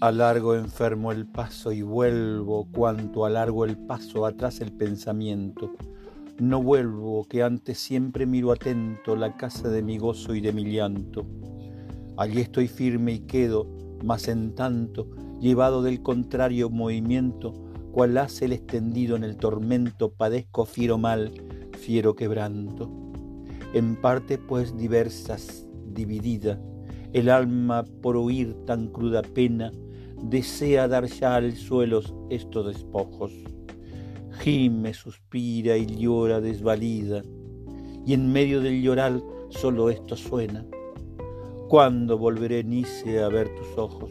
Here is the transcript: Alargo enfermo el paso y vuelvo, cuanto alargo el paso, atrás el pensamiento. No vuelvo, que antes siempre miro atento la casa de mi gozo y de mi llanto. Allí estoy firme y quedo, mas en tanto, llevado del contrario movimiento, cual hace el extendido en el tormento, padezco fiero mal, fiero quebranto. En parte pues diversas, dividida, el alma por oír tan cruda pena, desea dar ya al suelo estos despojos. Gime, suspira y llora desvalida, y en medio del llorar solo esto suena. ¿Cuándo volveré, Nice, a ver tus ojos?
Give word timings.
Alargo 0.00 0.54
enfermo 0.54 1.10
el 1.10 1.24
paso 1.24 1.72
y 1.72 1.80
vuelvo, 1.80 2.68
cuanto 2.70 3.24
alargo 3.24 3.64
el 3.64 3.78
paso, 3.78 4.26
atrás 4.26 4.60
el 4.60 4.70
pensamiento. 4.70 5.74
No 6.38 6.62
vuelvo, 6.62 7.24
que 7.24 7.42
antes 7.42 7.78
siempre 7.78 8.26
miro 8.26 8.52
atento 8.52 9.16
la 9.16 9.38
casa 9.38 9.70
de 9.70 9.82
mi 9.82 9.96
gozo 9.96 10.34
y 10.34 10.42
de 10.42 10.52
mi 10.52 10.64
llanto. 10.64 11.24
Allí 12.18 12.42
estoy 12.42 12.68
firme 12.68 13.12
y 13.14 13.20
quedo, 13.20 13.66
mas 14.04 14.28
en 14.28 14.54
tanto, 14.54 15.08
llevado 15.40 15.82
del 15.82 16.02
contrario 16.02 16.68
movimiento, 16.68 17.54
cual 17.90 18.18
hace 18.18 18.44
el 18.44 18.52
extendido 18.52 19.16
en 19.16 19.24
el 19.24 19.38
tormento, 19.38 20.12
padezco 20.12 20.66
fiero 20.66 20.98
mal, 20.98 21.32
fiero 21.72 22.14
quebranto. 22.14 22.90
En 23.72 23.96
parte 23.96 24.36
pues 24.36 24.76
diversas, 24.76 25.66
dividida, 25.86 26.60
el 27.12 27.28
alma 27.28 27.84
por 28.02 28.16
oír 28.16 28.54
tan 28.66 28.88
cruda 28.88 29.22
pena, 29.22 29.72
desea 30.22 30.88
dar 30.88 31.06
ya 31.06 31.36
al 31.36 31.54
suelo 31.56 32.00
estos 32.30 32.66
despojos. 32.66 33.32
Gime, 34.40 34.92
suspira 34.94 35.76
y 35.76 35.86
llora 35.86 36.40
desvalida, 36.40 37.22
y 38.04 38.12
en 38.12 38.32
medio 38.32 38.60
del 38.60 38.82
llorar 38.82 39.20
solo 39.50 39.90
esto 39.90 40.16
suena. 40.16 40.64
¿Cuándo 41.68 42.16
volveré, 42.18 42.62
Nice, 42.62 43.22
a 43.22 43.28
ver 43.28 43.48
tus 43.56 43.76
ojos? 43.76 44.10